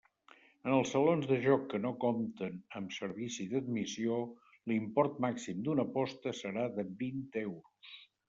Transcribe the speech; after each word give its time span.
En 0.67 0.75
els 0.75 0.93
salons 0.93 1.27
de 1.31 1.35
joc 1.41 1.65
que 1.73 1.79
no 1.81 1.89
compten 2.03 2.55
amb 2.79 2.95
servici 2.95 3.45
d'admissió 3.51 4.17
l'import 4.71 5.21
màxim 5.29 5.63
d'una 5.67 5.87
aposta 5.91 6.35
serà 6.41 6.67
de 6.79 6.87
vint 7.03 7.21
euros. 7.43 7.97